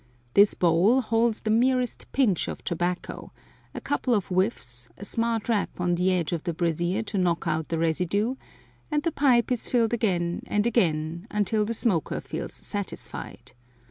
[0.33, 3.31] This bowl holds the merest pinch of tobacco;
[3.75, 7.43] a couple of whiffs, a smart rap on the edge of the brazier to knock
[7.47, 8.33] out the residue,
[8.89, 13.51] and the pipe is filled again and again, until the smoker feels satisfied.